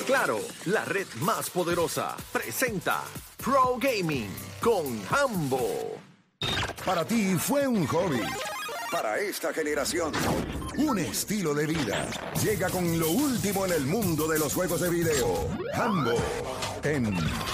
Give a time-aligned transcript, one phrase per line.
[0.05, 3.01] Claro, la red más poderosa presenta
[3.37, 4.27] Pro Gaming
[4.59, 6.01] con Hambo.
[6.85, 8.19] Para ti fue un hobby.
[8.93, 10.11] Para esta generación,
[10.77, 12.07] un estilo de vida.
[12.43, 15.49] Llega con lo último en el mundo de los juegos de video.
[15.73, 16.13] Hambo
[16.83, 17.05] en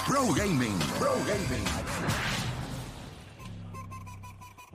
[0.06, 0.78] Pro Gaming.
[0.98, 2.39] Pro Gaming.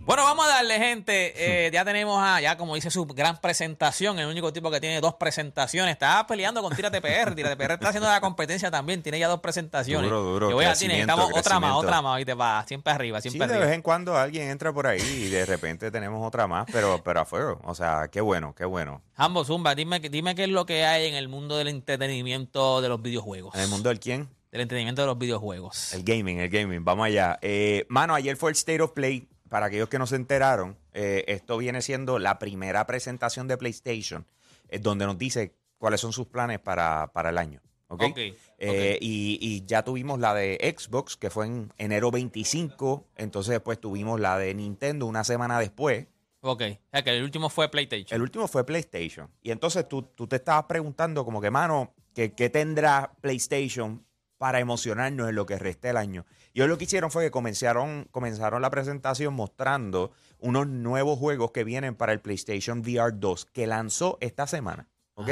[0.06, 1.34] Bueno, vamos a darle, gente.
[1.66, 5.02] Eh, ya tenemos a, ya como dice su gran presentación, el único tipo que tiene
[5.02, 5.94] dos presentaciones.
[5.94, 7.34] Está peleando con Tírate PR.
[7.34, 9.02] Tírate PR está haciendo la competencia también.
[9.02, 10.08] Tiene ya dos presentaciones.
[10.08, 12.22] Duro, duro, Que voy a necesitamos otra más, otra más.
[12.22, 13.66] Y te va siempre arriba, Sí, siempre de arriba.
[13.66, 17.22] vez en cuando alguien entra por ahí y de repente tenemos otra más, pero, pero
[17.22, 17.60] a fuego.
[17.64, 19.02] O sea, qué bueno, qué bueno.
[19.16, 22.90] Hambo Zumba, dime, dime qué es lo que hay en el mundo del entretenimiento de
[22.90, 23.56] los videojuegos.
[23.56, 24.30] En el mundo del quién?
[24.52, 25.94] Del entretenimiento de los videojuegos.
[25.94, 26.86] El gaming, el gaming.
[26.86, 27.40] Vamos allá.
[27.42, 29.28] Eh, mano, ayer fue el State of Play.
[29.56, 34.26] Para aquellos que no se enteraron, eh, esto viene siendo la primera presentación de PlayStation,
[34.68, 37.62] eh, donde nos dice cuáles son sus planes para, para el año.
[37.88, 38.04] ¿ok?
[38.04, 38.18] Ok,
[38.58, 43.08] Eh, y, y ya tuvimos la de Xbox, que fue en enero 25.
[43.16, 46.06] Entonces después tuvimos la de Nintendo una semana después.
[46.42, 46.62] Ok.
[46.62, 48.14] O sea, que el último fue PlayStation.
[48.14, 49.32] El último fue PlayStation.
[49.42, 54.06] Y entonces tú, tú te estabas preguntando como que, mano, ¿qué, qué tendrá PlayStation
[54.38, 56.26] para emocionarnos en lo que resta del año?
[56.54, 61.52] Y hoy lo que hicieron fue que comenzaron, comenzaron la presentación mostrando unos nuevos juegos
[61.52, 64.88] que vienen para el PlayStation VR 2, que lanzó esta semana.
[65.16, 65.30] ¿Ok?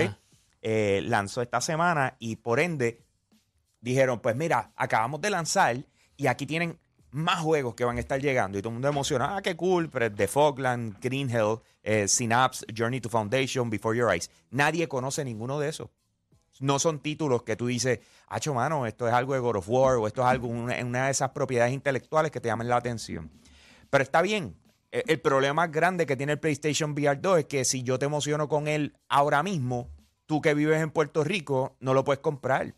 [0.62, 3.02] Eh, lanzó esta semana y por ende
[3.82, 5.78] dijeron, pues mira, acabamos de lanzar
[6.16, 6.80] y aquí tienen
[7.12, 8.58] más juegos que van a estar llegando.
[8.58, 12.66] Y todo el mundo emociona, ah, qué cool, pero The Fogland, Green Hill, eh, Synapse,
[12.76, 14.32] Journey to Foundation, Before Your Eyes.
[14.50, 15.90] Nadie conoce ninguno de esos.
[16.60, 19.98] No son títulos que tú dices, hacho mano, esto es algo de God of War
[19.98, 23.32] o esto es algo, una, una de esas propiedades intelectuales que te llaman la atención.
[23.90, 24.56] Pero está bien.
[24.92, 28.06] El, el problema grande que tiene el PlayStation VR 2 es que si yo te
[28.06, 29.90] emociono con él ahora mismo,
[30.26, 32.76] tú que vives en Puerto Rico no lo puedes comprar.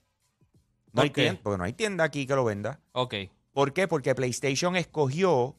[0.94, 2.80] No hay tienda, porque no hay tienda aquí que lo venda.
[2.94, 3.16] Ok.
[3.52, 3.88] ¿Por qué?
[3.88, 5.56] Porque PlayStation escogió,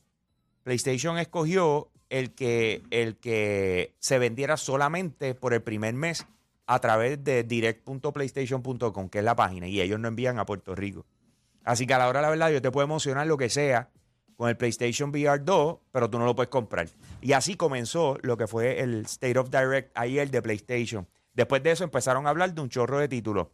[0.62, 6.26] PlayStation escogió el que, el que se vendiera solamente por el primer mes
[6.66, 11.06] a través de direct.playstation.com, que es la página, y ellos no envían a Puerto Rico.
[11.64, 13.90] Así que a la hora de la verdad yo te puedo emocionar lo que sea
[14.36, 16.88] con el PlayStation VR 2, pero tú no lo puedes comprar.
[17.20, 21.08] Y así comenzó lo que fue el State of Direct ayer de PlayStation.
[21.32, 23.48] Después de eso empezaron a hablar de un chorro de títulos.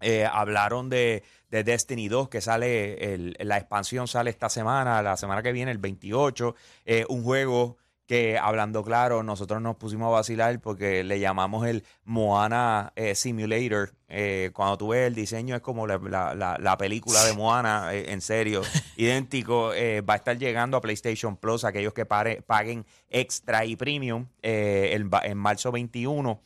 [0.00, 5.42] Eh, hablaron de, de Destiny 2, que sale, la expansión sale esta semana, la semana
[5.42, 6.54] que viene, el 28.
[6.84, 7.78] Eh, un juego
[8.08, 13.92] que, hablando claro, nosotros nos pusimos a vacilar porque le llamamos el Moana eh, Simulator.
[14.08, 17.94] Eh, cuando tú ves el diseño es como la, la- la- la película de Moana,
[17.94, 18.62] eh, en serio,
[18.96, 19.74] idéntico.
[19.74, 24.26] Eh, va a estar llegando a PlayStation Plus, aquellos que pare- paguen extra y premium
[24.42, 26.40] eh, va- en marzo 21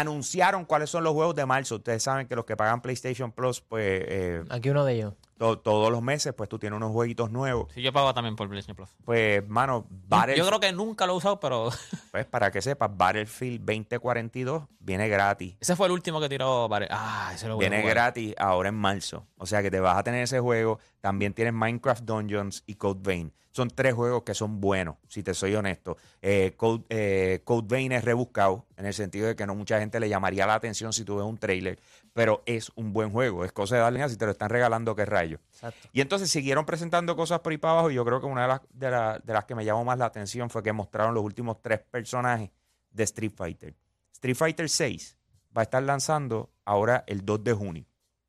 [0.00, 1.76] anunciaron cuáles son los juegos de marzo.
[1.76, 5.14] Ustedes saben que los que pagan PlayStation Plus, pues eh, Aquí uno de ellos.
[5.38, 7.72] to- todos los meses, pues tú tienes unos jueguitos nuevos.
[7.74, 8.90] Sí, yo pago también por PlayStation Plus.
[9.04, 11.70] Pues, mano, Battle- Yo creo que nunca lo he usado, pero
[12.12, 15.56] pues para que sepas, Battlefield 2042 viene gratis.
[15.60, 16.68] ese fue el último que tiró.
[16.68, 17.94] Bare- Ah, ese lo voy a Viene jugar.
[17.96, 19.26] gratis ahora en marzo.
[19.36, 20.78] O sea que te vas a tener ese juego.
[21.00, 23.32] También tienes Minecraft Dungeons y Code Vein.
[23.58, 25.96] Son tres juegos que son buenos, si te soy honesto.
[26.22, 29.98] Eh, Code, eh, Code Vein es rebuscado, en el sentido de que no mucha gente
[29.98, 31.80] le llamaría la atención si tú ves un trailer,
[32.12, 33.44] pero es un buen juego.
[33.44, 35.40] Es cosa de darle si te lo están regalando, qué rayo.
[35.50, 35.88] Exacto.
[35.92, 37.90] Y entonces siguieron presentando cosas por ahí para abajo.
[37.90, 39.98] Y yo creo que una de las, de, la- de las que me llamó más
[39.98, 42.50] la atención fue que mostraron los últimos tres personajes
[42.92, 43.74] de Street Fighter.
[44.12, 45.16] Street Fighter 6
[45.56, 47.84] va a estar lanzando ahora el 2 de junio.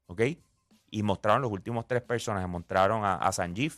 [0.08, 0.22] ¿Ok?
[0.90, 2.50] Y mostraron los últimos tres personajes.
[2.50, 3.74] Mostraron a, a Sanjeev,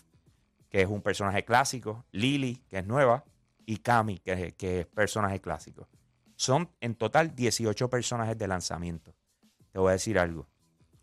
[0.72, 3.24] que es un personaje clásico, Lily, que es nueva,
[3.66, 5.88] y Kami, que es, que es personaje clásico.
[6.36, 9.13] Son en total 18 personajes de lanzamiento.
[9.72, 10.48] Te voy a decir algo.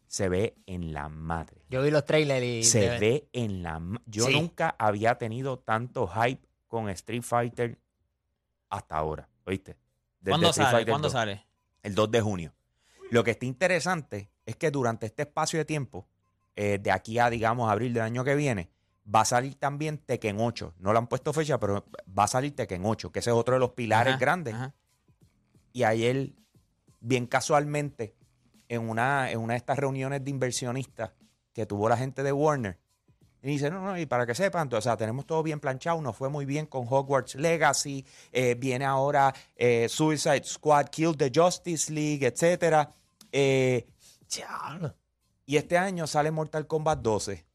[0.06, 2.64] Se ve en la madre Yo vi los trailers y...
[2.64, 3.78] se de- ve en la...
[4.06, 4.32] Yo Sí.
[4.32, 7.78] nunca había tenido tanto hype con Street Fighter
[8.70, 9.76] hasta ahora, ¿oíste?
[10.18, 10.76] Desde ¿Cuándo Street sale?
[10.78, 11.46] Fighter ¿Cuándo 2, sale?
[11.82, 12.54] El 2 de junio.
[13.10, 16.08] Lo que está interesante es que durante este espacio de tiempo,
[16.56, 18.70] eh, de aquí a, digamos, abril del año que viene,
[19.12, 20.74] va a salir también Tekken 8.
[20.78, 21.84] No le han puesto fecha, pero
[22.16, 24.54] va a salir Tekken 8, que ese es otro de los pilares Ajá, grandes.
[24.54, 24.74] ajá.
[25.72, 26.32] Y ayer,
[27.00, 28.14] bien casualmente,
[28.68, 31.12] en una, en una de estas reuniones de inversionistas
[31.52, 32.78] que tuvo la gente de Warner,
[33.42, 36.16] Y dice, no, no, y para que sepan, o sea, tenemos todo bien planchado, nos
[36.16, 41.92] fue muy bien con Hogwarts Legacy, eh, viene ahora eh, Suicide Squad, Kill the Justice
[41.92, 42.90] League, etcétera.
[43.32, 43.86] Eh,
[45.46, 47.47] y este año sale Mortal Kombat 12.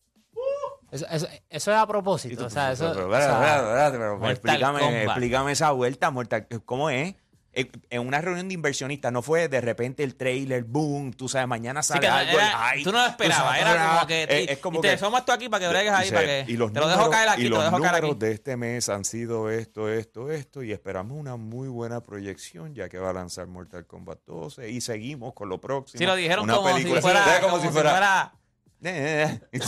[0.94, 2.46] Eso, eso, eso es a propósito.
[2.46, 2.92] O sea, eso.
[2.94, 7.16] Pero, pero, sea, pero, explícame, explícame esa vuelta, Mortal, ¿cómo es?
[7.56, 11.48] En en una reunión de inversionistas, no fue de repente el trailer, boom, tú sabes,
[11.48, 12.32] mañana Sí, sale no- algo.
[12.40, 14.24] era- ay, tú no lo esperabas, era como que.
[14.24, 16.26] eh, y- es como y te que- asomas tú aquí para que bregues ahí, para
[16.26, 16.46] que.
[16.48, 18.20] y los te lo dejo números- caer aquí, y te lo dejo caer números aquí.
[18.26, 22.90] de este mes han sido esto, esto, esto, y esperamos una muy buena proyección ya
[22.90, 26.00] que va a lanzar Mortal Kombat 12 y seguimos con lo próximo.
[26.00, 27.38] Sí, lo dijeron como película- si fuera.
[27.38, 28.34] Eh, como si fuera
[28.84, 29.60] eh, eh,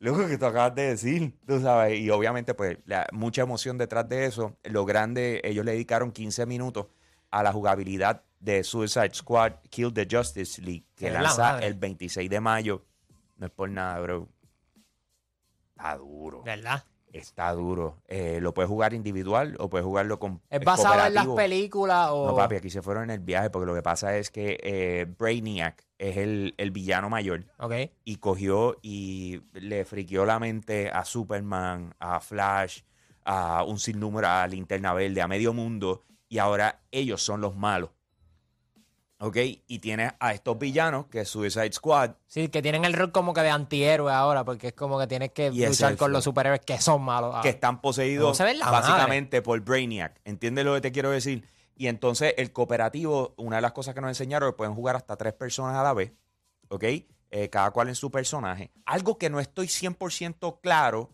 [0.00, 4.08] Lo que tú acabas de decir, tú sabes, y obviamente pues la- mucha emoción detrás
[4.08, 4.56] de eso.
[4.64, 6.86] Lo grande, ellos le dedicaron 15 minutos
[7.30, 11.66] a la jugabilidad de Suicide Squad Kill the Justice League, que la lanza madre.
[11.66, 12.82] el 26 de mayo.
[13.36, 14.26] No es por nada, bro.
[15.76, 16.42] Está duro.
[16.42, 16.82] ¿Verdad?
[17.12, 17.98] Está duro.
[18.08, 22.26] Eh, lo puedes jugar individual o puedes jugarlo con ¿Es basado en las películas o.?
[22.28, 25.06] No, papi, aquí se fueron en el viaje porque lo que pasa es que eh,
[25.18, 27.74] Brainiac es el, el villano mayor Ok.
[28.04, 32.80] y cogió y le friqueó la mente a Superman, a Flash,
[33.24, 37.90] a un sinnúmero, a Linterna Verde, a medio mundo y ahora ellos son los malos.
[39.22, 39.36] ¿Ok?
[39.66, 43.34] Y tienes a estos villanos, que es Suicide Squad, Sí, que tienen el rol como
[43.34, 46.62] que de antihéroe ahora, porque es como que tienes que Y luchar con los superhéroes
[46.64, 47.36] que son malos.
[47.42, 50.18] Que están poseídos No básicamente por Brainiac.
[50.24, 51.46] ¿Entiendes lo que te quiero decir?
[51.80, 54.96] Y entonces el cooperativo, una de las cosas que nos enseñaron es que pueden jugar
[54.96, 56.12] hasta tres personas a la vez,
[56.68, 56.84] ¿ok?
[57.30, 58.70] Eh, cada cual en su personaje.
[58.84, 61.08] Algo que no estoy 100% claro,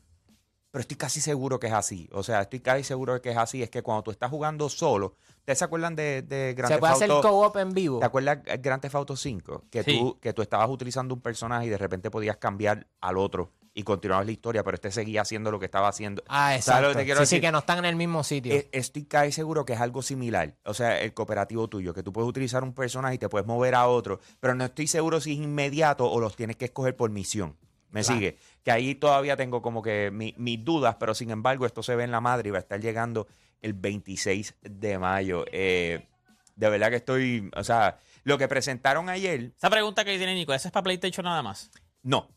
[0.72, 2.08] pero estoy casi seguro que es así.
[2.10, 3.62] O sea, estoy casi seguro de que es así.
[3.62, 6.94] Es que cuando tú estás jugando solo, ¿ustedes se acuerdan de, de Grand Se puede
[6.94, 8.00] hacer co-op en vivo.
[8.00, 9.66] ¿Te acuerdas de Grand Theft Auto 5?
[9.70, 9.96] Que, Sí.
[9.96, 13.82] tú, que tú estabas utilizando un personaje y de repente podías cambiar al otro y
[13.82, 16.22] continuabas la historia, pero este seguía haciendo lo que estaba haciendo.
[16.28, 16.82] Ah, ¿Sabes exacto.
[16.82, 17.36] lo que te quiero sí, decir?
[17.36, 18.54] sí, que no están en el mismo sitio.
[18.54, 20.56] Eh, Estoy casi seguro que es algo similar.
[20.64, 23.74] O sea, el cooperativo tuyo, que tú puedes utilizar un personaje y te puedes mover
[23.74, 27.10] a otro, pero no estoy seguro si es inmediato o los tienes que escoger por
[27.10, 27.56] misión.
[27.90, 28.18] ¿Me Claro.
[28.18, 28.38] sigue?
[28.64, 32.04] Que ahí todavía tengo como que mi- mis dudas, pero sin embargo esto se ve
[32.04, 33.26] en la madre y va a estar llegando
[33.60, 35.44] el 26 de mayo.
[35.52, 36.08] Eh,
[36.56, 40.54] de verdad que estoy, o sea, lo que presentaron ayer, Esa pregunta que tiene Nico,
[40.54, 41.70] ¿esa es para PlayStation nada más?
[42.02, 42.28] no,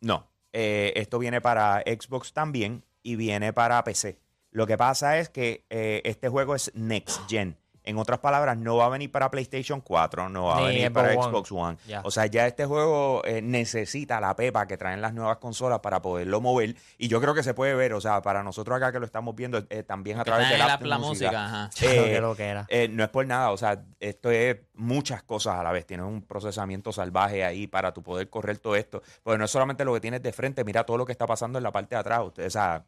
[0.00, 0.26] no.
[0.60, 4.18] Eh, esto viene para Xbox también y viene para PC.
[4.50, 7.56] Lo que pasa es que eh, este juego es Next Gen.
[7.88, 10.92] En otras palabras, no va a venir para PlayStation 4, no va a Ni venir
[10.92, 11.22] para One.
[11.22, 11.78] Xbox One.
[12.04, 16.02] O sea, ya este juego eh, necesita la pepa que traen las nuevas consolas para
[16.02, 16.76] poderlo mover.
[16.98, 19.34] Y yo creo que se puede ver, o sea, para nosotros acá que lo estamos
[19.34, 21.70] viendo eh, también a través de la, la, música, ajá.
[21.80, 22.66] Eh, lo que era.
[22.68, 25.86] eh, no es por nada, o sea, esto es muchas cosas a la vez.
[25.86, 29.02] Tienes un procesamiento salvaje ahí para tu poder correr todo esto.
[29.22, 31.58] Porque no es solamente lo que tienes de frente, mira todo lo que está pasando
[31.58, 32.20] en la parte de atrás.
[32.22, 32.84] Usted, o sea,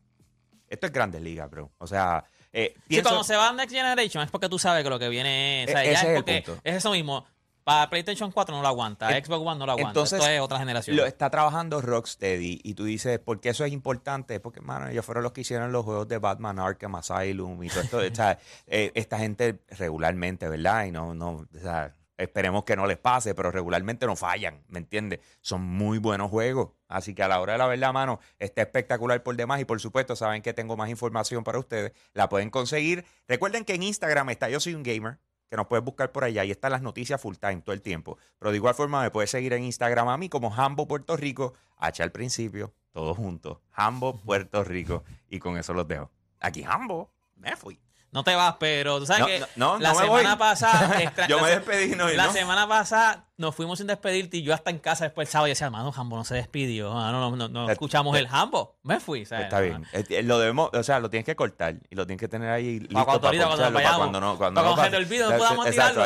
[0.69, 1.71] esto es grandes ligas, bro.
[1.79, 4.83] O sea, eh, Sí, pienso- cuando se va a Next Generation es porque tú sabes
[4.85, 5.69] que lo que viene es.
[5.69, 6.61] o sea, E- ya ese es es el porque punto.
[6.65, 7.25] es eso mismo.
[7.63, 9.91] Para PlayStation 4 no lo aguanta, Xbox One no lo aguanta.
[9.91, 10.97] entonces, Esto es otra generación.
[10.97, 14.41] lo está trabajando Rocksteady y tú dices, ¿por qué eso es importante?
[14.41, 17.83] Porque, mano, ellos fueron los que hicieron los juegos de Batman Arkham Asylum y todo
[17.83, 17.99] esto.
[17.99, 20.87] o sea, eh, esta gente regularmente, ¿verdad?
[20.87, 24.79] Y no, no, o sea, esperemos que no les pase, pero regularmente no fallan, ¿me
[24.79, 25.21] entiendes?
[25.41, 26.71] Son muy buenos juegos.
[26.89, 29.61] Así que a la hora de la verdad, mano, está espectacular por demás.
[29.61, 31.93] Y por supuesto, saben que tengo más información para ustedes.
[32.13, 33.05] La pueden conseguir.
[33.27, 35.19] Recuerden que en Instagram está Yo Soy un Gamer
[35.49, 38.19] que nos puedes buscar por allá y están las noticias full time todo el tiempo.
[38.39, 41.55] Pero de igual forma me puedes seguir en Instagram a mí como Hambo Puerto Rico,
[41.77, 43.59] H al principio, todos juntos.
[43.73, 45.03] Hambo Puerto Rico.
[45.29, 46.11] Y con eso los dejo.
[46.39, 47.81] Aquí Hambo, me fui.
[48.13, 50.39] No te vas, pero tú sabes No, que no, no, la me semana voy.
[50.39, 51.01] pasada.
[51.03, 54.53] extra- Yo la me despedí, no, La semana pasada nos fuimos sin despedirte y yo
[54.53, 56.93] hasta en casa después el sábado y decía, hermano, Jambo no se despidió.
[56.93, 58.75] no, no, no, no Eh, escuchamos eh, el Jambo.
[58.83, 59.25] Me fui.
[59.25, 59.87] sea, Está bien.
[59.93, 62.51] Eh, eh, Lo debemos, o sea, lo tienes que cortar y lo tienes que tener
[62.51, 66.05] ahí listo Para cuando, cuando, no, cuando no se te olvide, no podamos tirarlo.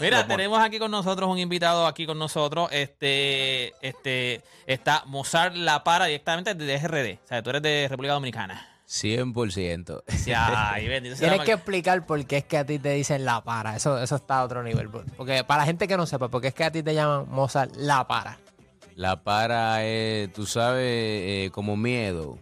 [0.00, 2.68] Mira, tenemos aquí con nosotros un invitado aquí con nosotros.
[2.72, 7.20] Este, este, está Mozart La Para directamente desde RD.
[7.24, 8.72] O sea, tú eres de República Dominicana.
[8.88, 10.02] 100%.
[10.08, 13.24] Sí, Ay, bendito sea Tienes que explicar por qué es que a ti te dicen
[13.24, 13.76] la para.
[13.76, 14.88] Eso, eso está a otro nivel.
[14.88, 16.94] por- Porque para la gente que no sepa, ¿por qué es que a ti te
[16.94, 18.38] llaman Mozart la para?
[18.94, 22.38] La para es, tú sabes, eh, como miedo.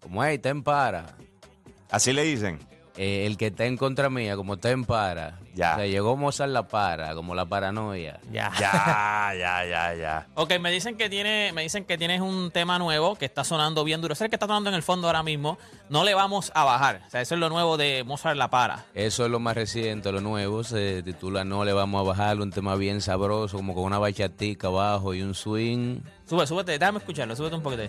[0.00, 1.14] Como, hey, ten para.
[1.90, 2.58] Así le dicen.
[2.96, 5.38] Eh, el que está en contra mía, como ten para.
[5.54, 5.72] Ya.
[5.72, 8.20] O sea, llegó Mozart la para, como la paranoia.
[8.32, 8.52] Ya.
[8.58, 10.26] Ya, ya, ya, ya.
[10.34, 13.84] Ok, me dicen que tiene, me dicen que tienes un tema nuevo que está sonando
[13.84, 14.14] bien duro.
[14.14, 15.58] Es el que está sonando en el fondo ahora mismo.
[15.88, 17.02] No le vamos a bajar.
[17.06, 18.84] O sea, eso es lo nuevo de Mozart La Para.
[18.94, 20.64] Eso es lo más reciente, lo nuevo.
[20.64, 24.68] Se titula No le vamos a bajar, un tema bien sabroso, como con una bachatica
[24.68, 26.00] abajo y un swing.
[26.28, 27.82] Sube, súbete, déjame escucharlo, súbete un poquito.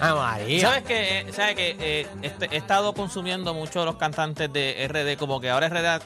[0.00, 0.60] Ah, María.
[0.60, 5.40] ¿Sabes que ¿Sabes que eh, este- he estado consumiendo mucho los cantantes de RD, como
[5.40, 6.00] que ahora RD, a-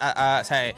[0.45, 0.73] sea,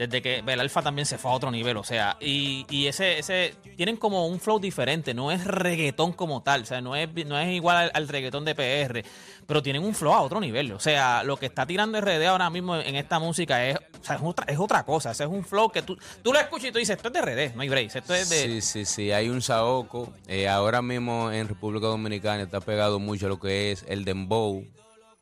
[0.00, 3.18] desde que el Alfa también se fue a otro nivel, o sea, y, y ese,
[3.18, 7.10] ese, tienen como un flow diferente, no es reggaetón como tal, o sea, no es,
[7.26, 9.04] no es igual al, al reggaetón de PR,
[9.46, 12.48] pero tienen un flow a otro nivel, o sea, lo que está tirando RD ahora
[12.48, 15.32] mismo en esta música es, o sea, es, otra, es otra cosa, o sea, es
[15.32, 17.60] un flow que tú, tú lo escuchas y tú dices, esto es de RD, no
[17.60, 18.36] hay break, esto es de...
[18.36, 20.14] Sí, sí, sí, hay un saoco.
[20.28, 24.64] Eh, ahora mismo en República Dominicana está pegado mucho lo que es el dembow.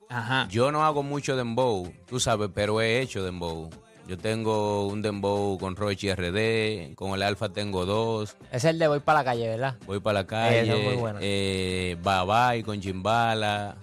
[0.08, 0.46] Ajá.
[0.48, 3.70] Yo no hago mucho dembow, tú sabes, pero he hecho dembow.
[4.08, 8.88] Yo tengo un dembow con Rochi RD, con el Alfa tengo dos, Es el de
[8.88, 9.76] voy para la calle, ¿verdad?
[9.86, 11.18] voy para la Esa es muy calle, buena.
[11.22, 13.76] eh, Babay con Chimbala.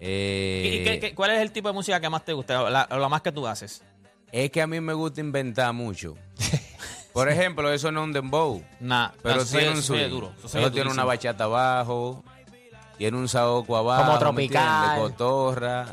[0.00, 2.86] eh, ¿Y qué- qué- cuál es el tipo de música que más te gusta, la-
[2.90, 3.82] lo más que tú haces?
[4.30, 6.14] Es que a mí me gusta inventar mucho.
[7.14, 8.62] Por ejemplo, eso no es un dembow.
[8.80, 10.10] Nah, Pero eso se tiene un swing.
[10.10, 10.32] duro.
[10.44, 12.22] Eso Eso tiene una bachata abajo,
[12.98, 14.02] tiene un saoco abajo.
[14.02, 14.84] Como ¿me tropical.
[14.84, 15.10] entiendes?
[15.16, 15.86] Cotorra,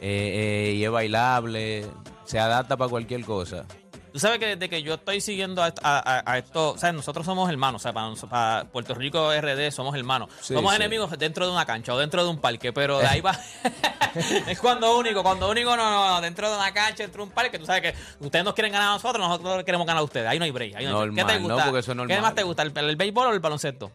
[0.00, 1.86] eh, eh, y es bailable,
[2.24, 3.64] se adapta para cualquier cosa.
[4.12, 6.76] Tú sabes que desde que yo estoy siguiendo a, esto- a- a- a esto, o
[6.78, 10.28] sea, nosotros somos hermanos, o sea, para, para Puerto Rico RD somos hermanos.
[10.42, 10.76] Sí, somos sí.
[10.76, 13.32] enemigos dentro de una cancha o dentro de un parque, pero de ahí va.
[14.48, 17.34] es cuando único, cuando único no, no, no, dentro de una cancha, dentro de un
[17.34, 20.28] parque, tú sabes que ustedes nos quieren ganar a nosotros, nosotros queremos ganar a ustedes.
[20.28, 20.74] Ahí no hay break.
[20.76, 21.26] Ahí no hay break.
[21.26, 21.64] ¿Qué te Normal, no, gusta?
[21.64, 22.20] porque eso es ¿Qué normal.
[22.20, 23.90] más te gusta, el, el béisbol o el baloncesto?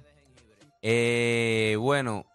[0.81, 2.25] Eh, bueno,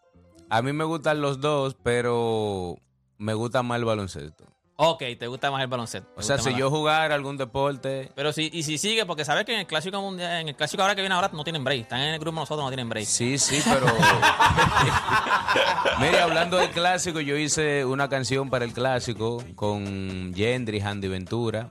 [0.51, 2.77] a mí me gustan los dos, pero
[3.19, 4.45] me gusta más el baloncesto.
[4.85, 6.11] Ok, te gusta más el baloncesto.
[6.17, 9.53] O sea, si yo jugara algún deporte, Pero si, y si sigue, porque sabes que
[9.53, 11.83] en el clásico mundial, en el clásico ahora que viene ahora no tienen break.
[11.83, 13.07] Están en el grupo nosotros no tienen break.
[13.07, 13.87] Sí, sí, pero.
[16.01, 21.71] Mire, hablando del clásico, yo hice una canción para el clásico con Gendry, Andy Ventura.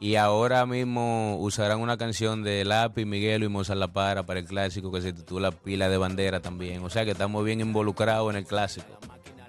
[0.00, 4.46] Y ahora mismo usarán una canción de Lápiz, Miguel y Mozart La Para para el
[4.46, 6.82] clásico que se titula Pila de Bandera también.
[6.82, 8.88] O sea que estamos bien involucrados en el clásico.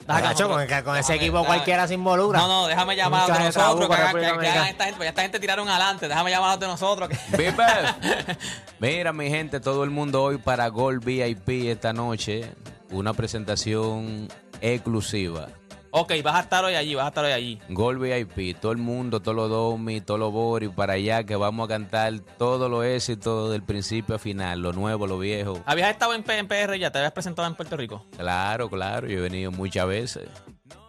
[0.08, 2.40] Agacho, con, con ese equipo cualquiera se involucra.
[2.40, 4.92] No, no, déjame llamar a los de Mucha nosotros, que hagan, que- hagan esta gente,
[4.94, 7.10] porque ya esta gente tiraron adelante, déjame llamar a los de nosotros.
[7.10, 7.18] que-.
[8.80, 12.52] Mira, mi gente, todo el mundo hoy para Gold VIP esta noche.
[12.90, 14.28] Una presentación
[14.60, 15.48] exclusiva.
[15.92, 17.60] Ok, vas a estar hoy allí, vas a estar hoy allí.
[17.70, 21.66] Gol VIP, todo el mundo, todos los domi, todos los bori para allá que vamos
[21.66, 25.62] a cantar todos los éxitos del principio a final, lo nuevo, lo viejo.
[25.66, 26.92] ¿Habías estado en, P- en PR ya?
[26.92, 28.06] ¿Te habías presentado en Puerto Rico?
[28.18, 30.28] Claro, claro, yo he venido muchas veces.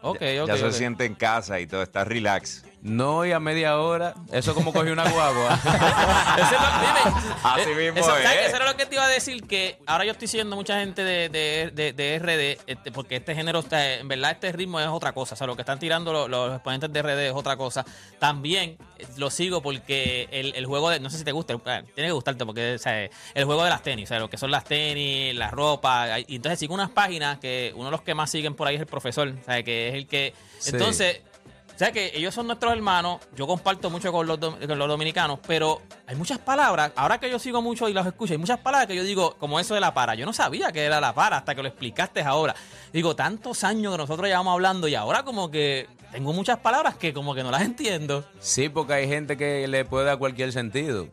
[0.02, 0.48] Ok, ok.
[0.48, 2.64] ya se siente en casa y todo, está relax.
[2.84, 5.54] No, y a media hora, eso como cogí una guagua.
[6.36, 8.24] Eso es lo- dime, Así eh, mismo eso, ¿sabes?
[8.40, 8.46] es.
[8.48, 11.04] Eso era lo que te iba a decir, que ahora yo estoy siguiendo mucha gente
[11.04, 14.88] de, de, de, de RD, este, porque este género, está, en verdad este ritmo es
[14.88, 17.56] otra cosa, o sea, lo que están tirando los, los exponentes de RD es otra
[17.56, 17.84] cosa.
[18.18, 21.84] También eh, lo sigo porque el, el juego de, no sé si te gusta, eh,
[21.94, 24.38] tiene que gustarte porque o sea, el juego de las tenis, o sea, lo que
[24.38, 28.14] son las tenis, la ropa, y entonces sigo unas páginas que uno de los que
[28.16, 30.34] más siguen por ahí es el profesor, o sea, que es el que...
[30.58, 30.70] Sí.
[30.72, 31.20] Entonces...
[31.82, 35.40] O sea que ellos son nuestros hermanos, yo comparto mucho con los, con los dominicanos,
[35.44, 38.86] pero hay muchas palabras, ahora que yo sigo mucho y los escucho, hay muchas palabras
[38.86, 41.38] que yo digo, como eso de la para, yo no sabía que era la para
[41.38, 42.54] hasta que lo explicaste ahora.
[42.92, 47.12] Digo, tantos años que nosotros llevamos hablando y ahora como que tengo muchas palabras que
[47.12, 48.24] como que no las entiendo.
[48.38, 51.08] Sí, porque hay gente que le puede dar cualquier sentido.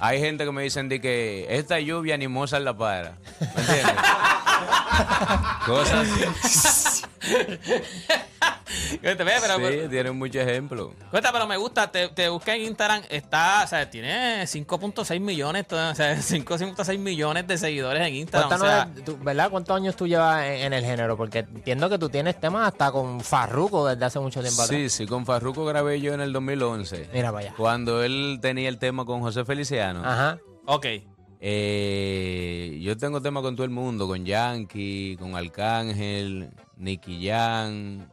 [0.00, 3.16] Hay gente que me dicen de que esta lluvia ni Mozart la para.
[3.40, 3.94] ¿Me entiendes?
[5.64, 6.06] Cosas
[9.02, 10.92] ve, pero, sí, tienen muchos ejemplos.
[11.10, 15.66] Cuenta, pero me gusta, te, te busqué en Instagram, está, o sea, tiene 5.6 millones,
[15.70, 18.92] o sea, 5.6 millones de seguidores en Instagram.
[18.98, 19.50] o tú, ¿verdad?
[19.50, 21.16] ¿Cuántos años tú llevas en, en el género?
[21.16, 24.78] Porque entiendo que tú tienes temas hasta con Farruko desde hace mucho tiempo atrás.
[24.78, 27.10] Sí, sí, con Farruko grabé yo en el 2011.
[27.12, 27.54] Mira para allá.
[27.56, 30.02] Cuando él tenía el tema con José Feliciano.
[30.04, 30.38] Ajá.
[30.66, 30.86] ok.
[31.42, 38.08] Eh, yo tengo tema con todo el mundo, con Yankee, con Arcángel, Nicky Jam.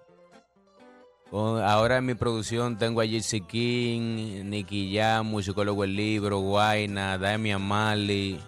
[1.31, 7.17] Con- ahora en mi producción tengo a Jesse King, Nicky Jam, musicólogo El Libro, Guayna,
[7.17, 8.39] Damian Marley,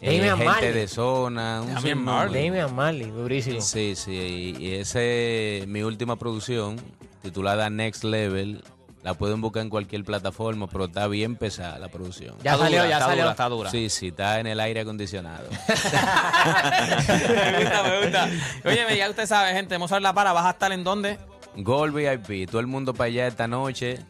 [0.00, 0.72] eh, Damian gente Marley.
[0.74, 1.62] de zona.
[1.62, 1.98] un Damian.
[2.04, 2.44] Marley.
[2.48, 3.60] Damian Marley, durísimo.
[3.62, 6.76] Sí, sí, y esa es mi última producción,
[7.22, 8.62] titulada Next Level.
[9.02, 12.34] La pueden buscar en cualquier plataforma, pero está bien pesada la producción.
[12.42, 13.22] Ya Está salió, dura, ya está salió.
[13.22, 13.70] dura, está dura.
[13.70, 15.48] Sí, sí, está en el aire acondicionado.
[15.50, 15.56] me
[17.62, 18.28] gusta, me gusta.
[18.66, 21.18] Oye, ya usted sabe, gente, Mozart La Para, ¿vas a estar en dónde?
[21.56, 24.00] Gold VIP, todo el mundo para allá esta noche.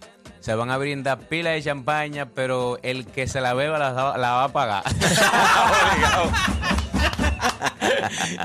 [0.40, 4.30] Se van a brindar pilas de champaña, pero el que se la beba la, la
[4.32, 4.82] va a pagar.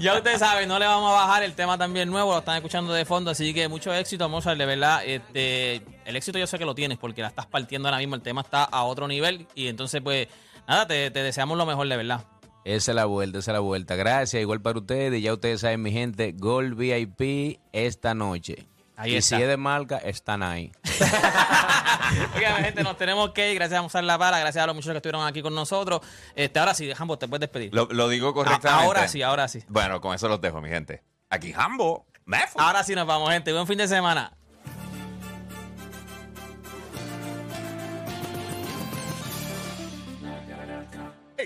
[0.01, 2.93] ya usted sabe, no le vamos a bajar el tema también nuevo, lo están escuchando
[2.93, 5.01] de fondo, así que mucho éxito, Mozart, de verdad.
[5.05, 8.21] Este, el éxito yo sé que lo tienes porque la estás partiendo ahora mismo, el
[8.21, 10.27] tema está a otro nivel y entonces pues
[10.67, 12.23] nada, te, te deseamos lo mejor, de verdad.
[12.63, 13.95] Esa es la vuelta, esa es la vuelta.
[13.95, 15.21] Gracias, igual para ustedes.
[15.21, 18.65] Ya ustedes saben, mi gente, Gold VIP esta noche.
[18.97, 19.35] Ahí y está.
[19.35, 20.71] si es de marca, están ahí.
[22.35, 23.55] Oigan, gente, nos tenemos que ir.
[23.55, 26.01] Gracias a Mozart La Para, gracias a los muchachos que estuvieron aquí con nosotros.
[26.35, 27.73] Este, ahora sí, Jambo, te puedes despedir.
[27.73, 28.83] Lo, lo digo A- correctamente.
[28.85, 29.63] ahora sí, ahora sí.
[29.67, 31.03] Bueno, con eso los dejo, mi gente.
[31.29, 32.05] Aquí Hambo.
[32.25, 32.63] Me fui.
[32.63, 33.51] Ahora sí nos vamos, gente.
[33.53, 34.31] Buen fin de semana.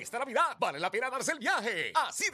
[0.02, 1.92] Esta Navidad vale la pena darse el viaje.
[1.96, 2.28] Así de